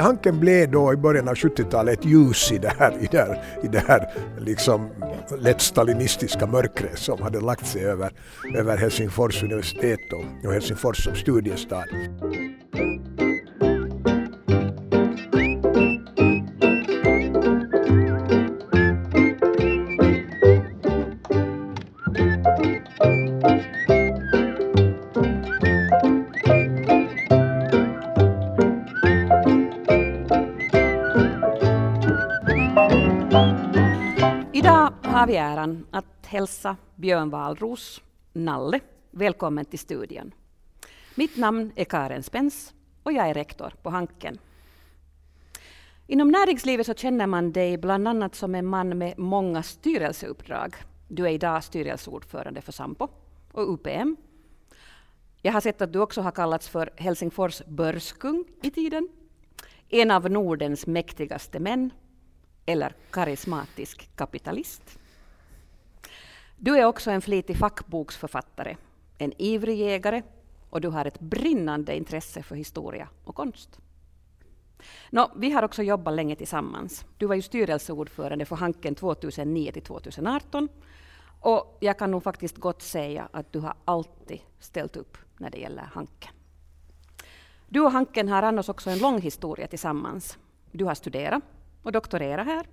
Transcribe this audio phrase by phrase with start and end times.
[0.00, 3.42] Hanken blev då i början av 70-talet ett ljus i det här, i det här,
[3.62, 4.90] i det här liksom
[5.38, 8.12] lätt stalinistiska mörkret som hade lagt sig över,
[8.56, 11.84] över Helsingfors universitet och, och Helsingfors som studiestad.
[36.26, 38.02] Hälsa Björn Wahlroos,
[38.32, 40.34] Nalle, välkommen till studion.
[41.14, 44.38] Mitt namn är Karen Spens och jag är rektor på Hanken.
[46.06, 50.74] Inom näringslivet så känner man dig bland annat som en man med många styrelseuppdrag.
[51.08, 53.08] Du är idag styrelseordförande för Sampo
[53.52, 54.16] och UPM.
[55.42, 59.08] Jag har sett att du också har kallats för Helsingfors börskung i tiden.
[59.88, 61.90] En av Nordens mäktigaste män
[62.66, 64.98] eller karismatisk kapitalist.
[66.64, 68.76] Du är också en flitig fackboksförfattare,
[69.18, 70.22] en ivrig jägare
[70.70, 73.80] och du har ett brinnande intresse för historia och konst.
[75.10, 77.04] Nå, vi har också jobbat länge tillsammans.
[77.18, 80.68] Du var ju styrelseordförande för Hanken 2009 till 2018
[81.40, 85.58] och jag kan nog faktiskt gott säga att du har alltid ställt upp när det
[85.58, 86.32] gäller Hanken.
[87.68, 90.38] Du och Hanken har annars också en lång historia tillsammans.
[90.72, 91.42] Du har studerat
[91.82, 92.66] och doktorerat här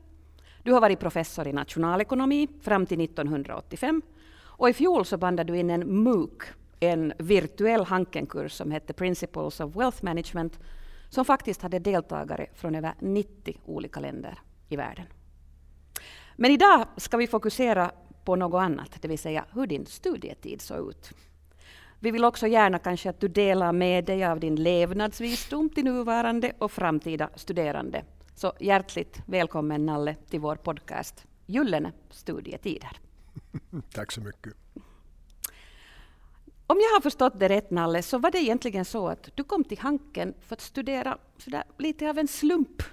[0.63, 4.01] du har varit professor i nationalekonomi fram till 1985
[4.61, 6.43] och i fjol så bandade du in en MOOC,
[6.79, 10.59] en virtuell Hankenkurs som hette Principles of Wealth Management,
[11.09, 14.39] som faktiskt hade deltagare från över 90 olika länder
[14.69, 15.05] i världen.
[16.35, 17.91] Men idag ska vi fokusera
[18.25, 21.11] på något annat, det vill säga hur din studietid såg ut.
[21.99, 26.51] Vi vill också gärna kanske att du delar med dig av din levnadsvisdom till nuvarande
[26.57, 28.03] och framtida studerande
[28.35, 32.99] så hjärtligt välkommen Nalle till vår podcast Gyllene studietider.
[33.93, 34.53] Tack så mycket.
[36.67, 39.63] Om jag har förstått det rätt Nalle, så var det egentligen så att du kom
[39.63, 42.83] till Hanken för att studera sådär, lite av en slump.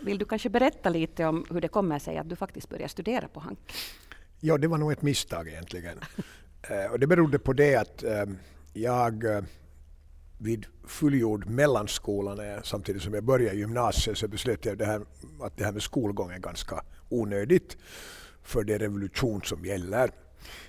[0.00, 3.28] Vill du kanske berätta lite om hur det kommer sig att du faktiskt började studera
[3.28, 3.76] på Hanken?
[4.40, 5.98] Ja, det var nog ett misstag egentligen.
[6.70, 8.24] Eh, och det berodde på det att eh,
[8.72, 9.42] jag eh,
[10.38, 15.00] vid fullgjord mellanskola eh, samtidigt som jag började gymnasiet så beslöt jag det här,
[15.40, 17.76] att det här med skolgång är ganska onödigt
[18.42, 20.10] för det är revolution som gäller.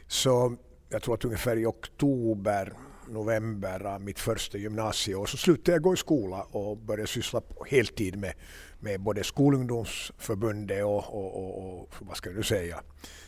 [0.07, 0.55] Så
[0.89, 2.73] jag tror att ungefär i oktober,
[3.07, 7.65] november av mitt första gymnasieår så slutade jag gå i skola och började syssla på
[7.65, 8.33] heltid med,
[8.79, 12.81] med både skolungdomsförbundet och, och, och, och vad ska jag säga,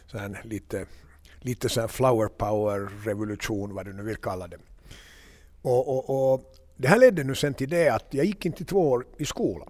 [0.05, 0.85] så lite,
[1.39, 4.57] lite så flower power revolution vad du nu vill kalla det.
[5.67, 8.91] Och, och, och, det här ledde nu sen till det att jag gick inte två
[8.91, 9.69] år i skolan.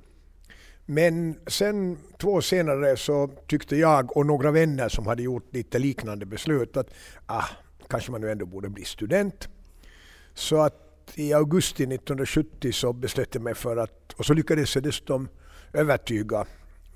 [0.85, 5.79] Men sen två år senare så tyckte jag och några vänner som hade gjort lite
[5.79, 6.89] liknande beslut att
[7.25, 7.45] ah,
[7.89, 9.49] kanske man nu ändå borde bli student.
[10.33, 14.83] Så att i augusti 1970 så beslöt jag mig för att, och så lyckades jag
[14.83, 15.29] dessutom
[15.73, 16.45] övertyga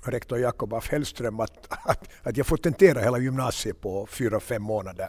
[0.02, 4.62] rektor Jakob af Hellström att, att, att jag får tentera hela gymnasiet på fyra, fem
[4.62, 5.08] månader.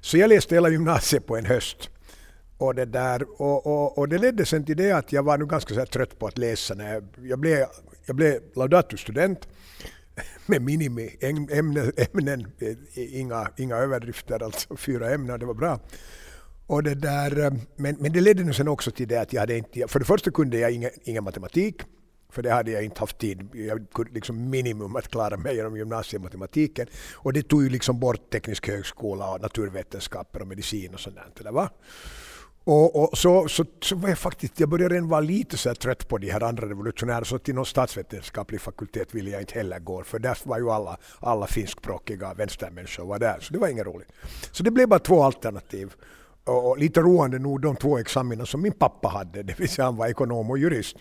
[0.00, 1.90] Så jag läste hela gymnasiet på en höst.
[2.58, 5.46] Och det, där, och, och, och det ledde sen till det att jag var nu
[5.46, 6.74] ganska så trött på att läsa.
[6.74, 7.66] När jag, jag, blev,
[8.06, 9.48] jag blev laudatusstudent
[10.46, 12.52] med minimi ämnen, ämnen,
[12.94, 15.80] inga, inga överdrifter, alltså fyra ämnen, det var bra.
[16.66, 19.40] Och det där, eh, men, men det ledde nu sen också till det att jag
[19.40, 21.82] hade inte, för det första kunde jag ingen, ingen matematik,
[22.30, 25.76] för det hade jag inte haft tid, jag kunde liksom minimum att klara mig genom
[25.76, 26.86] gymnasiematematiken.
[27.14, 31.40] Och det tog ju liksom bort teknisk högskola och naturvetenskaper och medicin och sånt där.
[31.40, 31.52] Eller
[32.68, 36.08] och, och, så, så, så var jag faktiskt, jag började redan vara lite så trött
[36.08, 40.04] på de här andra revolutionärerna, så till någon statsvetenskaplig fakultet ville jag inte heller gå,
[40.04, 44.08] för där var ju alla, alla finskspråkiga vänstermänniskor var där, så det var inget roligt.
[44.52, 45.92] Så det blev bara två alternativ.
[46.44, 49.84] Och, och lite roande nog de två examina som min pappa hade, det vill säga
[49.84, 50.96] han var ekonom och jurist.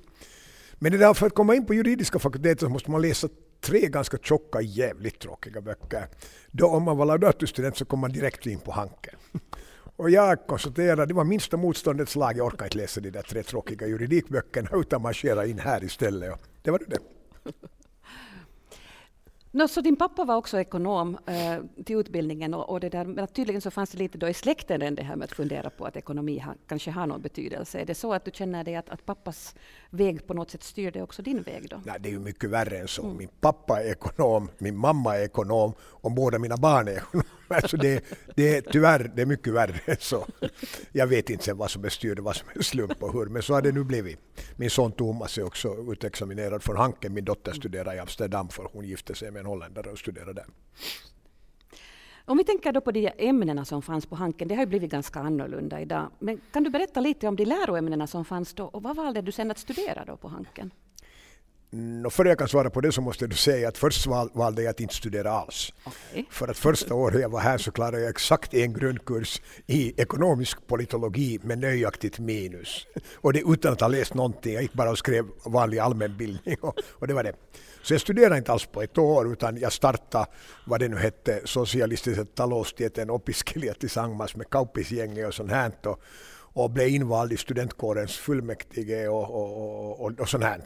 [0.73, 3.27] Men det där, för att komma in på juridiska fakulteten så måste man läsa
[3.61, 6.07] tre ganska tjocka, jävligt tråkiga böcker.
[6.51, 9.15] Då om man var laudatusstudent så kom man direkt in på Hanken.
[9.97, 13.43] Och jag konstaterade, det var minsta motståndets lag, jag orkar inte läsa de där tre
[13.43, 16.39] tråkiga juridikböckerna utan marschera in här istället.
[16.61, 16.99] Det var det.
[19.55, 23.27] No, så din pappa var också ekonom eh, till utbildningen och, och, det där, men
[23.27, 25.85] tydligen så fanns det lite då i släkten än det här med att fundera på
[25.85, 27.79] att ekonomi ha, kanske har någon betydelse.
[27.79, 29.55] Är det så att du känner dig att, att pappas
[29.89, 31.69] väg på något sätt styrde också din väg?
[31.69, 31.81] Då?
[31.85, 33.03] Nej, det är ju mycket värre än så.
[33.03, 33.17] Mm.
[33.17, 37.25] Min pappa är ekonom, min mamma är ekonom och båda mina barn är ekonomer.
[37.47, 38.03] Alltså det,
[38.35, 40.25] det är tyvärr det är mycket värre än så.
[40.91, 43.41] Jag vet inte vad som är styrd och vad som är slump och hur, men
[43.41, 44.19] så har det nu blivit.
[44.57, 47.13] Min son Thomas är också utexaminerad från Hanken.
[47.13, 50.45] Min dotter studerar i Amsterdam för hon gifte sig med en holländare och studerade där.
[52.27, 54.91] Om vi tänker då på de ämnena som fanns på Hanken, det har ju blivit
[54.91, 56.11] ganska annorlunda idag.
[56.19, 59.31] Men kan du berätta lite om de läroämnena som fanns då och vad valde du
[59.31, 60.71] sen att studera då på Hanken?
[61.75, 64.69] No, före jag kan svara på det så måste du säga att först valde jag
[64.69, 65.73] att inte studera alls.
[65.85, 66.25] Okay.
[66.29, 70.67] För att första året jag var här så klarade jag exakt en grundkurs i ekonomisk
[70.67, 72.87] politologi med nöjaktigt minus.
[73.15, 76.79] Och det utan att ha läst någonting, jag gick bara och skrev vanlig allmänbildning och,
[76.91, 77.33] och det var det.
[77.83, 80.25] Så jag studerade inte alls på ett år utan jag startade
[80.65, 85.99] vad det nu hette, socialistiska taloustieteen opiskelijat tillsammans med Kaupisgänget och sånt här och,
[86.53, 90.61] och blev invald i studentkårens fullmäktige och, och, och, och sånt här.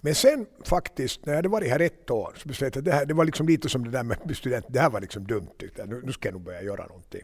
[0.00, 2.92] Men sen faktiskt, när jag hade varit här ett år, så beslöt jag att det,
[2.92, 5.50] här, det var liksom lite som det där med student, det här var liksom dumt.
[5.58, 7.22] tyckte Nu, nu ska jag nog börja göra någonting.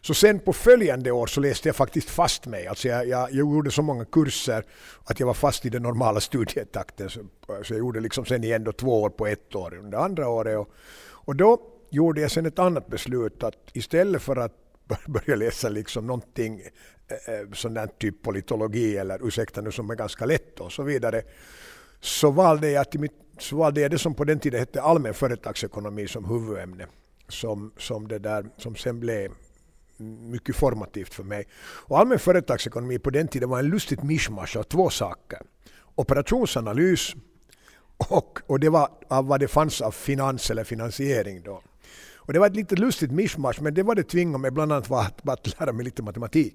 [0.00, 2.66] Så sen på följande år så läste jag faktiskt fast mig.
[2.66, 4.64] Alltså jag, jag, jag gjorde så många kurser
[5.04, 7.10] att jag var fast i den normala studietakten.
[7.10, 7.20] Så,
[7.62, 10.58] så jag gjorde liksom sen igen då två år på ett år under andra året.
[10.58, 10.68] Och,
[11.04, 11.60] och då
[11.90, 14.52] gjorde jag sen ett annat beslut att istället för att
[15.06, 16.60] börja läsa liksom någonting
[17.08, 20.82] eh, eh, sån där typ politologi eller ursäkta nu som är ganska lätt och så
[20.82, 21.22] vidare
[22.04, 25.14] så valde jag, till mitt, så valde jag det som på den tiden hette allmän
[25.14, 26.86] företagsekonomi som huvudämne.
[27.28, 29.32] Som, som, det där, som sen blev
[30.30, 31.46] mycket formativt för mig.
[31.58, 35.38] Och allmän företagsekonomi på den tiden var en lustigt mischmasch av två saker.
[35.94, 37.14] Operationsanalys
[37.96, 41.62] och, och det var av vad det fanns av finans eller finansiering då.
[42.16, 44.88] Och det var ett lite lustigt mischmasch men det var det tvingade mig bland annat
[44.88, 46.54] var att, att lära mig lite matematik.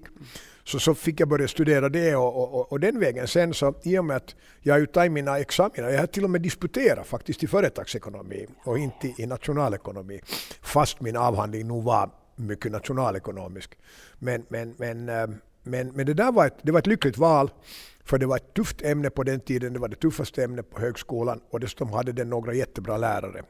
[0.70, 3.98] Så, så fick jag börja studera det och, och, och, den vägen sen så i
[3.98, 7.42] och med att jag har tagit mina examina, jag har till och med disputerat faktiskt
[7.42, 10.20] i företagsekonomi och inte i nationalekonomi.
[10.62, 13.78] Fast min avhandling nog var mycket nationalekonomisk.
[14.18, 15.26] Men, men, men, eh,
[15.62, 17.50] men, men det där var ett, det var ett lyckligt val.
[18.10, 20.80] För det var ett tufft ämne på den tiden, det var det tuffaste ämnet på
[20.80, 23.42] högskolan och dessutom hade den några jättebra lärare.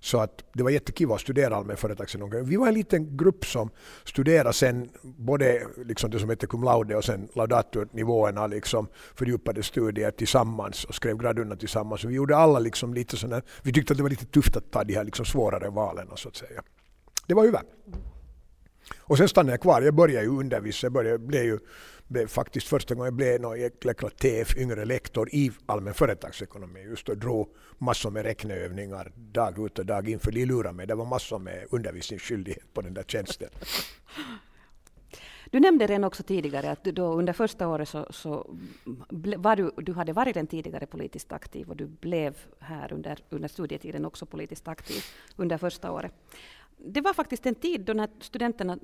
[0.00, 2.42] Så att det var jättekul att studera allmän företagsekonomi.
[2.44, 3.70] Vi var en liten grupp som
[4.04, 10.10] studerade sen både liksom det som heter cum laude och sen laudatornivåerna, liksom fördjupade studier
[10.10, 12.04] tillsammans och skrev gradunna tillsammans.
[12.04, 14.70] Och vi gjorde alla liksom lite sådana, vi tyckte att det var lite tufft att
[14.70, 16.62] ta de här liksom svårare valen så att säga.
[17.26, 17.62] Det var över.
[18.98, 19.82] Och sen stannade jag kvar.
[19.82, 20.86] Jag började ju undervisa.
[20.86, 21.58] Jag började, blev ju
[22.12, 26.80] blev faktiskt första gången jag blev någon jäkla TF, yngre lektor i allmän företagsekonomi.
[26.82, 27.48] Just och drog
[27.78, 30.18] massor med räkneövningar dag ut och dag in.
[30.18, 30.86] För de lurade mig.
[30.86, 33.48] Det var massor med undervisningsskyldighet på den där tjänsten.
[35.52, 38.56] Du nämnde redan också tidigare att du då under första året så, så
[39.36, 43.48] var du, du hade varit den tidigare politiskt aktiv och du blev här under, under
[43.48, 45.02] studietiden också politiskt aktiv
[45.36, 46.12] under första året
[46.84, 48.78] det var faktiskt en tid då när studenterna,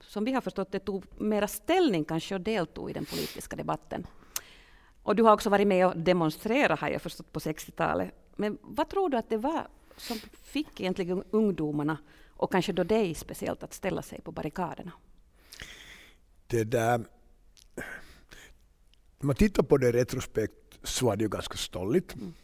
[0.00, 4.06] som vi har förstått det, tog mera ställning kanske och deltog i den politiska debatten.
[5.02, 8.14] Och du har också varit med och demonstrerat, har jag förstått, på 60-talet.
[8.36, 11.98] Men vad tror du att det var som fick egentligen ungdomarna,
[12.28, 14.92] och kanske då dig speciellt, att ställa sig på barrikaderna?
[16.46, 16.98] Det där...
[19.18, 22.14] När man tittar på det retrospekt så var det ju ganska stolligt.
[22.14, 22.34] Mm.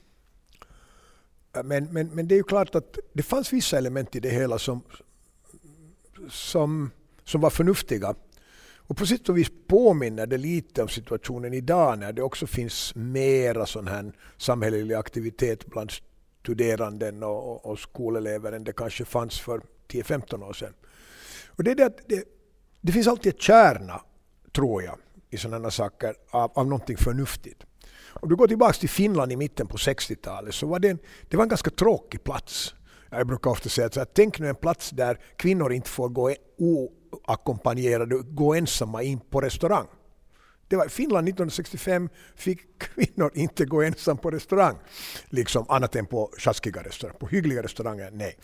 [1.53, 4.59] Men, men, men det är ju klart att det fanns vissa element i det hela
[4.59, 4.83] som,
[6.29, 6.91] som,
[7.25, 8.15] som var förnuftiga.
[8.91, 12.95] Och på sätt och vis påminner det lite om situationen idag när det också finns
[12.95, 15.93] mera sån här samhällelig aktivitet bland
[16.43, 20.75] studeranden och, och skolelever än det kanske fanns för 10-15 år sedan.
[21.47, 22.25] Och det, är det, att det,
[22.81, 24.01] det finns alltid ett kärna,
[24.53, 24.99] tror jag,
[25.31, 27.67] i sådana saker av, av någonting förnuftigt.
[28.13, 30.99] Om du går tillbaka till Finland i mitten på 60-talet så var det en,
[31.29, 32.75] det var en ganska tråkig plats.
[33.11, 38.17] Jag brukar ofta säga att tänk nu en plats där kvinnor inte får gå oackompanjerade,
[38.17, 39.87] gå ensamma in på restaurang.
[40.71, 44.77] Det var Finland 1965 fick kvinnor inte gå ensam på restaurang.
[45.25, 47.19] Liksom annat än på sjaskiga restauranger.
[47.19, 48.37] På hyggliga restauranger, nej.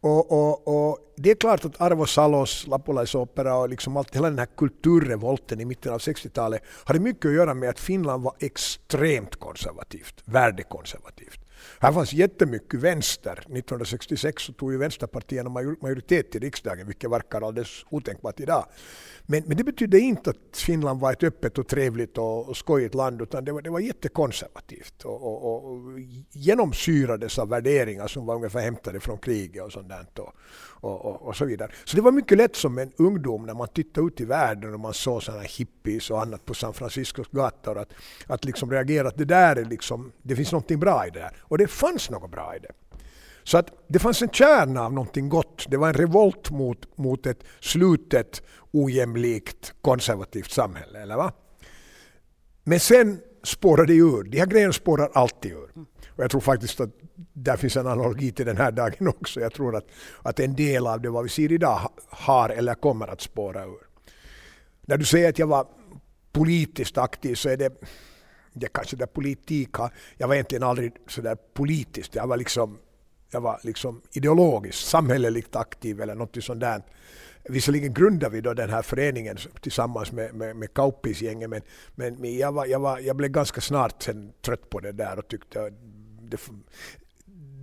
[0.00, 4.38] Och, och, och, det är klart att Arvo Salos, Lappulaisopera och liksom allt, hela den
[4.38, 9.36] här kulturrevolten i mitten av 60-talet hade mycket att göra med att Finland var extremt
[9.36, 11.40] konservativt, värdekonservativt.
[11.80, 13.32] Här fanns jättemycket vänster.
[13.32, 15.50] 1966 så tog ju vänsterpartierna
[15.82, 18.64] majoritet i riksdagen, vilket verkar alldeles otänkbart idag.
[19.30, 22.94] Men, men det betydde inte att Finland var ett öppet och trevligt och, och skojigt
[22.94, 28.34] land, utan det var, det var jättekonservativt och, och, och genomsyrades av värderingar som var
[28.34, 30.06] ungefär hämtade från kriget och sånt där.
[30.16, 30.34] Och,
[30.80, 31.70] och, och, och, så vidare.
[31.84, 34.80] Så det var mycket lätt som en ungdom när man tittade ut i världen och
[34.80, 37.92] man såg sådana hippies och annat på San Franciscos gator att,
[38.26, 41.36] att liksom reagera att det där är liksom, det finns någonting bra i det där.
[41.40, 42.72] Och det fanns något bra i det.
[43.44, 45.66] Så att det fanns en kärna av någonting gott.
[45.68, 51.02] Det var en revolt mot, mot ett slutet, ojämlikt, konservativt samhälle.
[51.02, 51.32] Eller va?
[52.64, 54.22] Men sen spårar det ur.
[54.22, 55.70] De här grejerna spårar alltid ur.
[56.08, 56.90] Och jag tror faktiskt att
[57.32, 59.40] där finns en analogi till den här dagen också.
[59.40, 59.86] Jag tror att,
[60.22, 63.86] att en del av det vad vi ser idag har eller kommer att spåra ur.
[64.80, 65.66] När du säger att jag var
[66.32, 67.72] politiskt aktiv så är det,
[68.52, 72.78] det kanske där politik har, jag var egentligen aldrig sådär politiskt, jag var liksom,
[73.30, 76.82] jag var liksom ideologiskt, samhälleligt aktiv eller något sånt där.
[77.44, 81.62] Visserligen grundade vi då den här föreningen tillsammans med, med, med Kauppis-gänget men,
[81.94, 85.28] men jag, var, jag, var, jag blev ganska snart sen trött på det där och
[85.28, 85.72] tyckte att
[86.30, 86.40] det,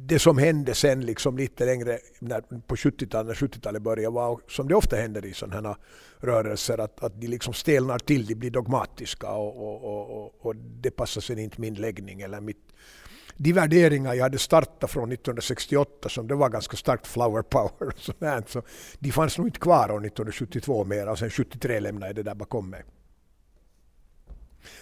[0.07, 4.67] det som hände sen liksom lite längre när, på 70-talet, när 70-talet började var som
[4.67, 5.77] det ofta händer i sådana här
[6.17, 10.91] rörelser att, att de liksom stelnar till, de blir dogmatiska och, och, och, och det
[10.91, 12.66] passar sen inte min läggning eller mitt
[13.37, 17.99] de värderingar jag hade startat från 1968 som det var ganska starkt flower power och
[17.99, 18.61] sådär, så
[18.99, 22.35] de fanns nog inte kvar år 1972 mer och sen 73 lämnade jag det där
[22.35, 22.83] bakom mig.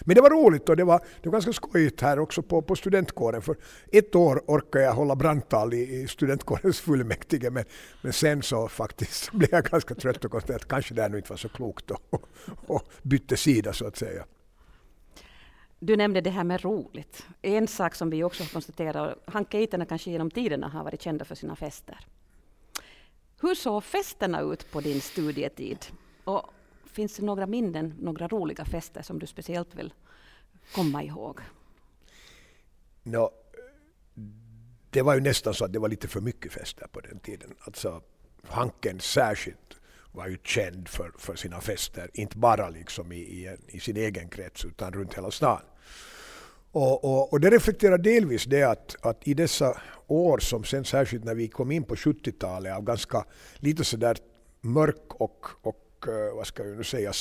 [0.00, 2.76] Men det var roligt och det var, det var ganska skojigt här också på, på
[2.76, 3.42] studentkåren.
[3.42, 3.56] För
[3.92, 7.64] ett år orkade jag hålla brandtal i, i studentkårens fullmäktige men,
[8.02, 11.16] men sen så faktiskt blev jag ganska trött och konstaterade att kanske det här nu
[11.16, 12.28] inte var så klokt och, och,
[12.66, 14.24] och bytte sida så att säga.
[15.78, 17.26] Du nämnde det här med roligt.
[17.42, 21.56] En sak som vi också konstaterar, Hankeiterna kanske genom tiderna har varit kända för sina
[21.56, 21.98] fester.
[23.40, 25.86] Hur såg festerna ut på din studietid?
[26.24, 26.42] Och
[26.84, 29.94] finns det några minnen, några roliga fester som du speciellt vill
[30.74, 31.40] komma ihåg?
[33.02, 33.30] No,
[34.90, 37.54] det var ju nästan så att det var lite för mycket fester på den tiden.
[37.60, 38.02] Alltså,
[38.42, 39.75] Hanken särskilt
[40.16, 44.28] var ju känd för, för sina fester, inte bara liksom i, i, i sin egen
[44.28, 45.60] krets utan runt hela stan.
[46.72, 51.24] Och, och, och, det reflekterar delvis det att, att i dessa år som sen särskilt
[51.24, 53.24] när vi kom in på 70-talet av ganska
[53.56, 54.16] lite sådär
[54.60, 57.12] mörk och, och eh, vad ska jag nu säga,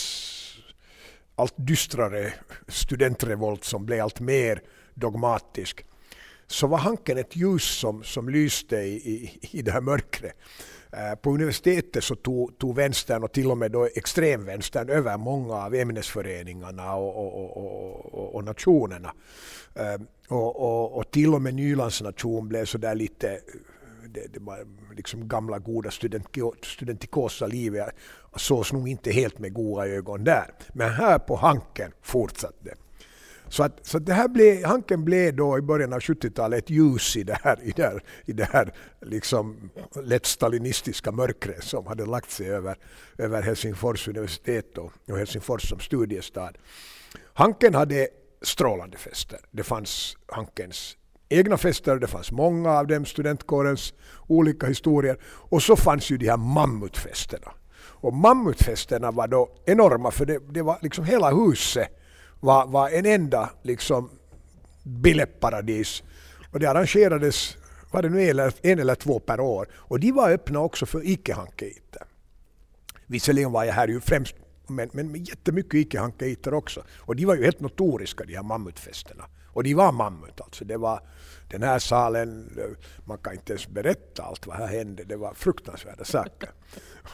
[1.36, 2.34] allt dystrare
[2.68, 4.62] studentrevolt som blev allt mer
[4.94, 5.86] dogmatisk
[6.48, 10.36] så var Hanken ett ljus som, som lyste i, i, i det här mörkret.
[10.98, 15.54] Eh, på universitetet så tog, tog vänstern och till och med då extremvänstern över många
[15.56, 19.14] av ämnesföreningarna och, och, och, och nationerna.
[19.76, 23.40] Ehm, och, och, och, till och med Nylands nation blev så där lite
[24.10, 25.92] det, det var liksom gamla goda
[26.62, 27.96] studentikosa livet
[28.36, 30.52] sågs nog inte helt med goda ögon där.
[30.74, 32.76] Men här på Hanken fortsatte det.
[33.50, 37.18] Så, att, så det här blev, Hanken blev då i början av 70-talet ett ljus
[37.18, 39.70] i det här, i det här, i det här liksom
[40.04, 42.78] lätt stalinistiska mörkret som hade lagt sig över,
[43.18, 46.58] över Helsingfors universitet och, och Helsingfors som studiestad.
[47.34, 48.08] Hanken hade
[48.42, 49.40] strålande fester.
[49.52, 50.98] Det fanns Hankens
[51.30, 53.94] egna fester, det fanns många av dem, studentkårens
[54.28, 55.18] olika historier.
[55.26, 57.52] Och så fanns ju de här mammutfesterna.
[57.78, 61.88] Och mammutfesterna var då enorma för det, det var liksom hela huset
[62.40, 64.10] var, var en enda liksom
[64.84, 66.04] biljettparadis.
[66.52, 67.58] Och det arrangerades
[67.92, 69.68] var det nu en eller, en eller två per år.
[69.74, 72.02] Och de var öppna också för icke-hankeiter.
[73.08, 74.36] Visserligen var jag här ju främst
[74.68, 76.84] men, men jättemycket icke-hankeiter också.
[76.98, 79.26] Och de var ju helt notoriska de här mammutfesterna.
[79.48, 80.66] Och de var mammut alltså.
[80.66, 81.00] Det var
[81.48, 82.60] den här salen,
[83.06, 85.04] man kan inte ens berätta allt vad här hände.
[85.04, 86.50] Det var fruktansvärda saker.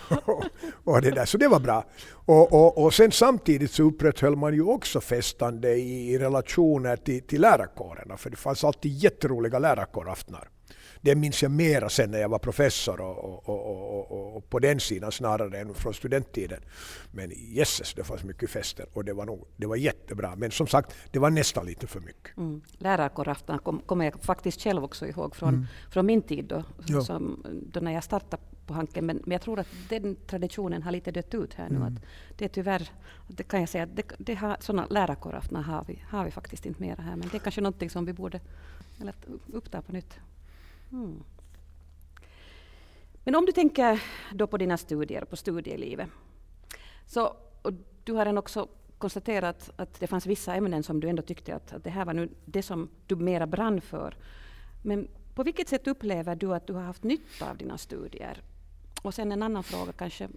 [0.83, 1.85] och, det där, så det var bra.
[2.09, 7.27] Och, och, och sen samtidigt så upprätthöll man ju också festande i, i relationer till,
[7.27, 8.17] till lärarkårerna.
[8.17, 10.49] För det fanns alltid jätteroliga lärarkåraftnar
[11.01, 14.79] det minns jag mera sen när jag var professor och, och, och, och, på den
[14.79, 16.59] sidan snarare än från studenttiden.
[17.11, 20.35] Men jesses, det fanns mycket fester och det var, nog, det var jättebra.
[20.35, 22.37] Men som sagt, det var nästan lite för mycket.
[22.37, 22.61] Mm.
[22.77, 25.65] Lärarkårafton kommer kom jag faktiskt själv också ihåg från, mm.
[25.91, 26.63] från min tid då,
[27.01, 29.05] som, då när jag startade på Hanken.
[29.05, 31.75] Men, men jag tror att den traditionen har lite dött ut här nu.
[31.75, 31.87] Mm.
[31.87, 32.03] Att
[32.37, 32.89] det är tyvärr,
[33.27, 36.81] det kan jag säga, det, det har, sådana lärarkåraftnar har vi, har vi faktiskt inte
[36.81, 37.15] mera här.
[37.15, 38.39] Men det är kanske någonting som vi borde
[39.01, 39.13] eller,
[39.53, 40.19] uppta på nytt.
[40.91, 41.23] Mm.
[43.23, 46.09] Men om du tänker då på dina studier, på studielivet.
[47.05, 48.67] Så, och du har också
[48.97, 52.13] konstaterat att det fanns vissa ämnen som du ändå tyckte att, att det här var
[52.13, 54.15] nu det som du mera brann för.
[54.81, 58.41] Men på vilket sätt upplever du att du har haft nytta av dina studier?
[59.01, 60.29] Och sen en annan fråga kanske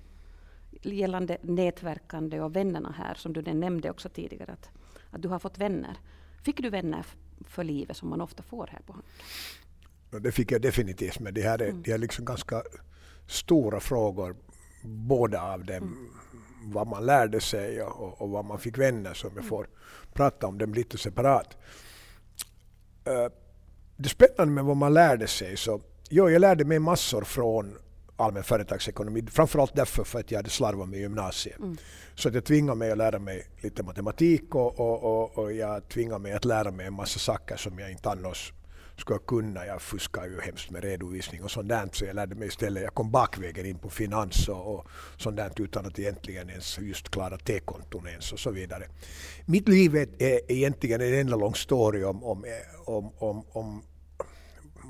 [0.82, 4.70] gällande nätverkande och vännerna här, som du nämnde också tidigare, att,
[5.10, 5.96] att du har fått vänner.
[6.42, 7.06] Fick du vänner
[7.40, 9.12] för livet som man ofta får här på Hanken?
[10.22, 11.82] Det fick jag definitivt, men det här är, mm.
[11.82, 12.62] det är liksom ganska
[13.26, 14.36] stora frågor,
[14.82, 15.76] båda av dem.
[15.76, 16.08] Mm.
[16.72, 19.48] Vad man lärde sig och, och, vad man fick vänner som jag mm.
[19.48, 19.68] får
[20.12, 21.56] prata om dem lite separat.
[23.08, 23.32] Uh,
[23.96, 25.80] det spännande med vad man lärde sig så
[26.10, 27.78] jo, jag lärde mig massor från
[28.16, 29.24] allmän företagsekonomi.
[29.30, 31.58] Framförallt därför för att jag hade slarvat med gymnasiet.
[31.58, 31.76] Mm.
[32.14, 35.88] Så att jag tvingade mig att lära mig lite matematik och, och, och, och jag
[35.88, 38.52] tvingade mig att lära mig en massa saker som jag inte annars
[38.96, 39.66] skulle kunna.
[39.66, 42.94] Jag fuskade ju hemskt med redovisning och sånt där, så jag lärde mig istället, jag
[42.94, 47.38] kom bakvägen in på finans och, och sånt där utan att egentligen ens just klara
[47.38, 48.84] T-konton ens och så vidare.
[49.46, 52.44] Mitt liv är, är egentligen en enda lång story om, om,
[52.86, 53.82] om, om, om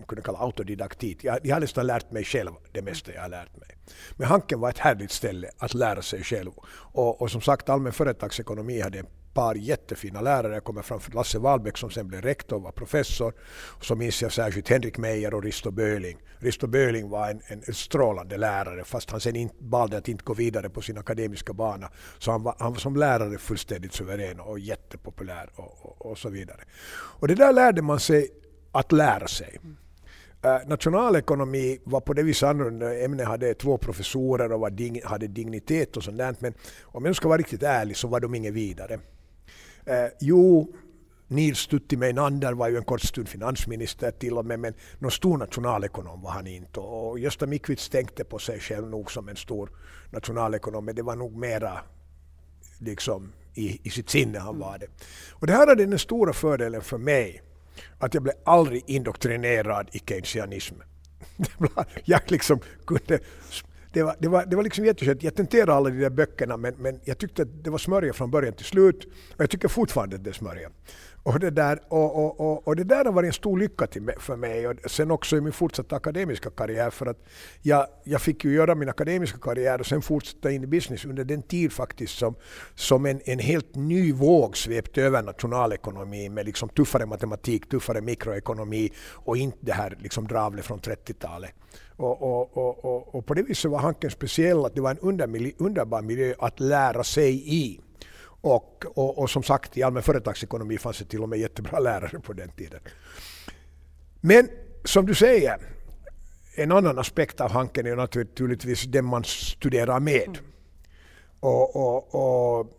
[0.08, 1.24] kunde kalla autodidaktik.
[1.24, 3.68] Jag, jag har nästan lärt mig själv det mesta jag har lärt mig.
[4.16, 6.50] Men Hanken var ett härligt ställe att lära sig själv.
[6.92, 10.54] Och, och som sagt, allmän företagsekonomi hade en par jättefina lärare.
[10.54, 13.34] Jag kommer framför Lasse Wahlbeck som sen blev rektor och var professor.
[13.68, 16.18] Och så minns jag särskilt Henrik Meijer och Risto Böling.
[16.38, 20.34] Risto Böling var en, en, strålande lärare fast han sen inte, valde att inte gå
[20.34, 21.90] vidare på sin akademiska bana.
[22.18, 26.28] Så han var, han var som lärare fullständigt suverän och jättepopulär och, och, och så
[26.28, 26.60] vidare.
[26.94, 28.28] Och det där lärde man sig
[28.72, 29.58] att lära sig.
[30.44, 32.98] Uh, nationalekonomi var på det viset annorlunda.
[33.04, 36.36] Ämnet hade två professorer och var dig, hade dignitet och sånt där.
[36.38, 38.98] Men om jag ska vara riktigt ärlig så var de inget vidare.
[39.86, 40.74] Eh, jo,
[41.28, 45.38] Nils Tutti Meinander var ju en kort stund finansminister till och med, men någon stor
[45.38, 46.80] nationalekonom var han inte.
[46.80, 49.70] Och Gösta Mikvits tänkte på sig själv nog som en stor
[50.10, 51.80] nationalekonom, men det var nog mera
[52.78, 54.86] liksom i, i sitt sinne han var det.
[55.30, 57.42] Och det här hade den stora fördelen för mig
[57.98, 60.74] att jag blev aldrig indoktrinerad i keynesianism.
[62.04, 63.18] jag liksom kunde
[63.94, 65.22] det var, det var, det var liksom jätteskönt.
[65.22, 68.30] Jag tenterade alla de där böckerna men, men jag tyckte att det var smörja från
[68.30, 69.04] början till slut.
[69.04, 70.70] Och jag tycker fortfarande att det är smörja.
[71.24, 74.10] Och det, där, och, och, och, och det där har varit en stor lycka till,
[74.18, 77.24] för mig och sen också i min fortsatta akademiska karriär för att
[77.62, 81.24] jag, jag fick ju göra min akademiska karriär och sen fortsätta in i business under
[81.24, 82.34] den tid faktiskt som,
[82.74, 88.90] som en, en helt ny våg svepte över nationalekonomin med liksom tuffare matematik, tuffare mikroekonomi
[89.10, 91.50] och inte det här liksom dravlet från 30-talet.
[91.96, 94.98] Och, och, och, och, och på det viset var Hanken speciell att det var en
[95.58, 97.80] underbar miljö att lära sig i.
[98.40, 102.20] Och, och, och, som sagt, i allmän företagsekonomi fanns det till och med jättebra lärare
[102.20, 102.80] på den tiden.
[104.20, 104.48] Men
[104.84, 105.58] som du säger,
[106.54, 110.38] en annan aspekt av Hanken är naturligtvis den man studerar med.
[111.40, 112.78] Och, och, och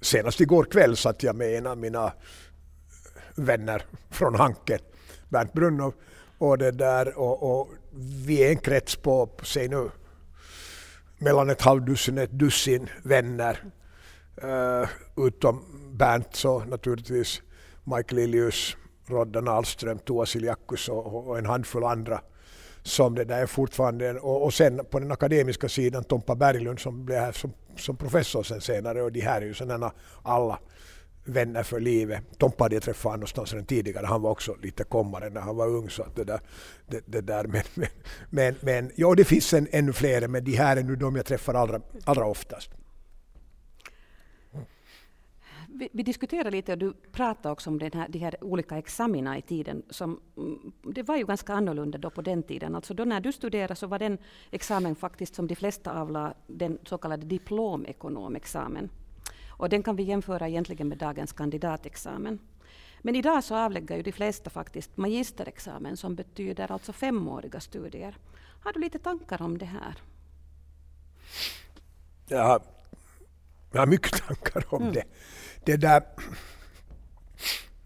[0.00, 2.12] senast igår kväll satt jag med en av mina
[3.34, 4.78] vänner från Hanken,
[5.28, 5.94] Bernt Brunnov,
[6.38, 7.68] och, det där, och, och
[8.26, 9.90] vi är en krets på, säg nu,
[11.18, 13.72] mellan ett halvdussin och ett dussin vänner
[14.44, 14.88] Uh,
[15.26, 17.42] utom Bernt så naturligtvis
[17.84, 22.20] Mike Lilius, Roddan Ahlström, Toa Siljakus och, och, en handfull andra
[22.82, 24.20] som det där är fortfarande.
[24.20, 28.42] Och, och sen på den akademiska sidan Tompa Berglund som blev här som, som professor
[28.42, 30.58] sen senare och de här är ju sådana alla
[31.28, 32.38] vänner för livet.
[32.38, 35.68] Tompa hade jag träffat någonstans redan tidigare, han var också lite kommare när han var
[35.68, 35.90] ung.
[35.90, 36.40] Så att det där,
[36.86, 37.44] det, det där.
[37.44, 37.88] Men, men,
[38.30, 41.26] men, men ja, det finns en, ännu fler, men de här är nu de jag
[41.26, 42.70] träffar allra, allra oftast.
[45.78, 49.38] Vi, vi diskuterade lite och du pratade också om den här, de här olika examina
[49.38, 49.82] i tiden.
[49.90, 52.74] Som, mm, det var ju ganska annorlunda då på den tiden.
[52.74, 54.18] Alltså då när du studerade så var den
[54.50, 58.90] examen faktiskt som de flesta avlade den så kallade diplomekonomexamen.
[59.58, 62.38] Och den kan vi jämföra egentligen med dagens kandidatexamen.
[63.02, 68.16] Men idag så avlägger ju de flesta faktiskt magisterexamen som betyder alltså femåriga studier.
[68.64, 69.94] Har du lite tankar om det här?
[72.28, 72.62] Jag har,
[73.72, 74.94] jag har mycket tankar om mm.
[74.94, 75.04] det
[75.64, 76.02] det där,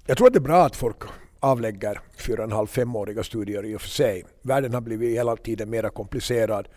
[0.07, 1.03] jag tror att det är bra att folk
[1.43, 4.25] avlägger fyra och en halv, femåriga studier i och för sig.
[4.43, 6.69] Världen har blivit hela tiden mer komplicerad.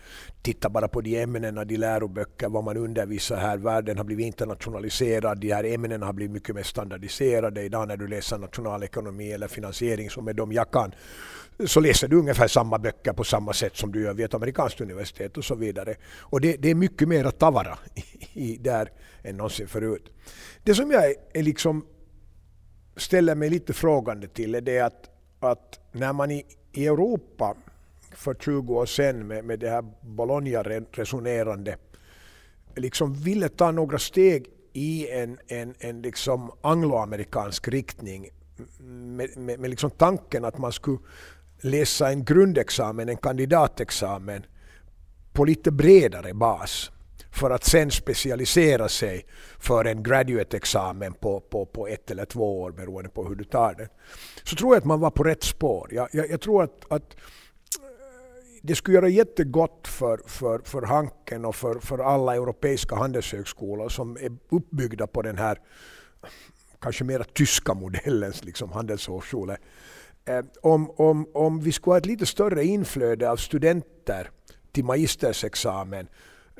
[0.42, 3.56] Titta bara på de ämnena, de läroböcker, vad man undervisar här.
[3.58, 5.38] Världen har blivit internationaliserad.
[5.40, 7.62] De här ämnena har blivit mycket mer standardiserade.
[7.62, 10.94] Idag när du läser nationalekonomi eller finansiering som är de jag kan
[11.64, 14.80] så läser du ungefär samma böcker på samma sätt som du gör vid ett amerikanskt
[14.80, 15.94] universitet och så vidare.
[16.18, 17.78] Och det, det är mycket mer att ta vara
[18.32, 20.12] i där än någonsin förut.
[20.62, 21.86] Det som jag är liksom
[22.96, 27.56] ställer mig lite frågande till är det att, att när man i, i Europa
[28.12, 31.76] för 20 år sedan med, med det här Bologna-resonerande
[32.74, 38.28] liksom ville ta några steg i en, en, en liksom angloamerikansk riktning
[38.78, 40.98] med, med, med liksom tanken att man skulle
[41.60, 44.46] läsa en grundexamen, en kandidatexamen
[45.32, 46.90] på lite bredare bas
[47.36, 49.26] för att sen specialisera sig
[49.58, 53.74] för en graduate-examen på, på, på ett eller två år beroende på hur du tar
[53.74, 53.88] den.
[54.44, 55.88] Så tror jag att man var på rätt spår.
[55.92, 57.18] Jag, jag, jag tror att, att eh,
[58.62, 64.16] det skulle göra jättegott för, för, för Hanken och för, för alla europeiska handelshögskolor som
[64.16, 65.58] är uppbyggda på den här
[66.80, 69.56] kanske mera tyska modellens liksom handelshochschule
[70.24, 74.30] eh, om, om, om vi skulle ha ett lite större inflöde av studenter
[74.72, 76.08] till magistersexamen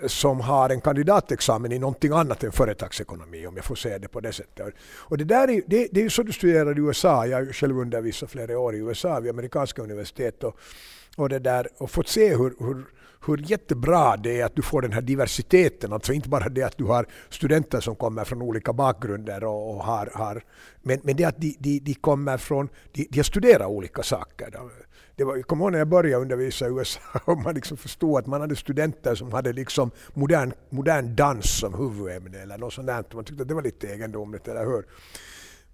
[0.06, 4.20] som har en kandidatexamen i någonting annat än företagsekonomi, om jag får säga det på
[4.20, 4.74] det sättet.
[4.94, 7.26] Och det, där är, det, det är ju så du studerar i USA.
[7.26, 10.58] Jag har själv undervisat flera år i USA vid amerikanska universitet och,
[11.16, 12.84] och, det där, och fått se hur, hur,
[13.26, 15.92] hur jättebra det är att du får den här diversiteten.
[15.92, 19.84] Alltså inte bara det att du har studenter som kommer från olika bakgrunder och, och
[19.84, 20.44] har, har
[20.82, 24.50] men, men det att de, de, de kommer från, de, de har studerat olika saker
[25.16, 28.18] det var, jag kommer ihåg när jag började undervisa i USA och man liksom förstod
[28.18, 32.86] att man hade studenter som hade liksom modern, modern dans som huvudämne eller något sånt
[32.86, 33.04] där.
[33.14, 34.84] Man tyckte att det var lite egendomligt, eller hur?